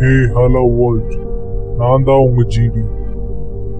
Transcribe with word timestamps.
Hey 0.00 0.10
hello 0.34 0.62
volt 0.78 1.12
நான் 1.76 2.02
தான் 2.02 2.18
உங்க 2.18 2.42
ஜிடி 2.48 2.82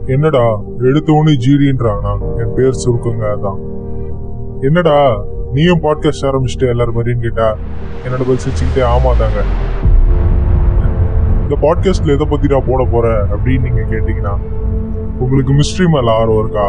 என்னடா 0.06 0.42
எடுத்த 0.88 1.12
உடனே 1.12 1.36
ஜிடின்றானா 1.36 2.12
என் 2.38 2.54
பேர் 2.54 2.80
சுருக்குங்க 2.84 3.24
அதான். 3.30 3.58
என்னடா 4.60 4.96
நீயும் 5.52 5.80
பாட்காஸ்ட் 5.80 6.26
ஆரம்பிச்சுட்டு 6.26 6.68
எல்லாரும் 6.68 6.94
மாதிரின்னு 6.94 7.20
கேட்டா? 7.20 7.48
என்னோட 8.04 8.18
பதில் 8.18 8.42
சிரிச்சுக்கிட்டே 8.44 8.82
ஆமாதாங்க. 8.86 9.40
இந்த 11.42 11.54
பாட்காஸ்ட்ல 11.62 12.12
எதை 12.12 12.26
பத்தி 12.26 12.46
நான் 12.46 12.68
போட 12.68 12.84
போற 12.84 13.26
அப்படின்னு 13.30 13.62
நீங்க 13.62 13.80
கேட்டீங்கன்னா 13.80 14.34
உங்களுக்கு 15.18 15.52
மிஸ்ட்ரி 15.52 15.88
மேல 15.88 16.10
ஆர்வம் 16.10 16.38
இருக்கா? 16.38 16.68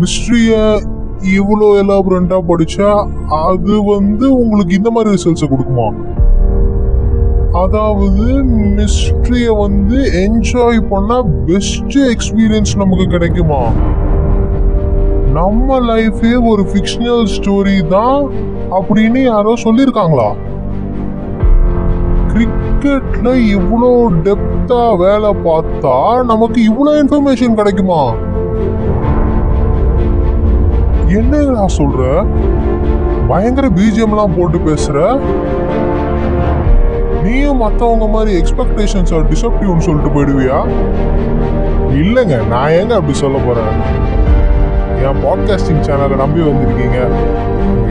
மிஸ்ட்ரிய 0.00 0.52
இவ்வளோ 1.36 1.82
எலாபரண்டா 1.82 2.38
படிச்சா 2.48 2.88
அது 3.28 3.82
வந்து 3.84 4.34
உங்களுக்கு 4.34 4.74
இந்த 4.74 4.90
மாதிரி 4.90 5.14
ரிசல்ட்ஸை 5.14 5.48
கொடுக்குமா? 5.48 5.86
அதாவது 7.62 8.26
மிஸ்ட்ரிய 8.76 9.46
வந்து 9.58 9.98
என்ஜாய் 10.24 10.80
பண்ண 10.88 11.22
பெஸ்ட் 11.22 11.96
எக்ஸ்பீரியன்ஸ் 12.12 12.72
நமக்கு 12.76 13.06
கிடைக்குமா? 13.06 13.60
நம்ம 15.32 15.78
லைஃபே 15.80 16.32
ஒரு 16.48 16.62
ஃபிக்ஷனல் 16.62 17.24
ஸ்டோரி 17.36 17.88
தான் 17.88 18.22
அப்படின்னு 18.70 19.22
யாரோ 19.22 19.52
சொல்லியிருக்காங்களா? 19.64 20.28
கிரிக்கெட்ல 22.32 23.28
இவ்வளோ 23.56 23.92
டெப்தா 24.26 24.96
வேலை 24.96 25.30
பார்த்தா 25.44 26.24
நமக்கு 26.24 26.60
இவ்வளோ 26.70 26.94
இன்ஃபர்மேஷன் 27.02 27.54
கிடைக்குமா? 27.54 28.02
என்னடா 31.18 31.66
சொல்ற? 31.78 32.02
பயங்கர 33.28 33.66
பிஜிஎம்லாம் 33.68 34.36
போட்டு 34.36 34.58
பேசுற? 34.58 35.18
நீயும் 37.26 37.62
மற்றவங்க 37.62 38.06
மாதிரி 38.10 38.32
எக்ஸ்பெக்டேஷன்ஸ் 38.40 39.12
ஆர் 39.14 39.24
டிசப்டிவ்னு 39.30 39.86
சொல்லிட்டு 39.86 40.10
போயிடுவியா? 40.16 40.58
இல்லைங்க 42.02 42.36
நான் 42.46 42.70
ஏங்க 42.70 42.92
அப்படி 42.98 43.14
சொல்ல 43.22 43.38
போறேன்? 43.46 43.72
என் 45.06 45.20
பாட்காஸ்டிங் 45.24 45.82
சேனலை 45.86 46.16
நம்பி 46.16 46.40
வந்திருக்கீங்க. 46.40 46.98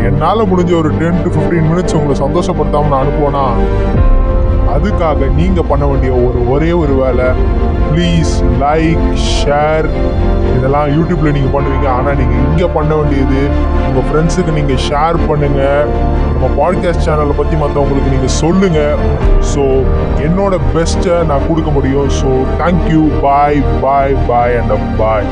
என்னால் 0.08 0.50
முடிஞ்ச 0.52 0.72
ஒரு 0.77 0.89
டென் 1.00 1.22
டு 1.23 1.30
ஃபிஃப்டீன் 1.33 1.67
மினிட்ஸ் 1.72 1.95
உங்களை 1.97 2.16
சந்தோஷப்படுத்தாமல் 2.23 2.94
நான் 2.94 3.03
அனுப்புவேனா? 3.05 3.45
அதுக்காக 4.75 5.27
நீங்கள் 5.33 5.67
பண்ண 5.67 5.86
வேண்டிய 5.86 6.14
ஒரு 6.14 6.39
ஒரே 6.53 6.72
ஒரு 6.72 6.94
வேலை 6.94 7.27
ப்ளீஸ் 7.92 8.33
லைக் 8.64 9.05
ஷேர் 9.33 9.88
இதெல்லாம் 10.58 10.88
யூடியூப்பில் 10.95 11.36
நீங்கள் 11.38 11.55
பண்ணுவீங்க. 11.55 11.88
ஆனால் 11.97 12.17
நீங்கள் 12.22 12.42
இங்கே 12.49 12.70
பண்ண 12.77 12.95
வேண்டியது 12.95 13.42
உங்கள் 13.88 14.08
ஃப்ரெண்ட்ஸுக்கு 14.09 14.58
நீங்கள் 14.59 14.83
ஷேர் 14.89 15.20
பண்ணுங்கள் 15.30 15.88
நம்ம 16.36 16.47
பாட்காஸ்ட் 16.47 17.05
சேனலை 17.05 17.36
பற்றி 17.38 17.55
மற்றவங்களுக்கு 17.55 18.09
நீங்கள் 18.09 18.28
சொல்லுங்கள் 18.28 18.97
ஸோ 19.55 19.64
என்னோட 20.17 20.59
பெஸ்ட்டை 20.75 21.25
நான் 21.25 21.47
கொடுக்க 21.47 21.72
முடியும். 21.72 22.09
So 22.09 22.44
thank you 22.59 23.19
bye 23.22 23.61
bye 23.81 24.16
bye 24.27 24.58
and 24.58 24.97
bye 24.97 25.27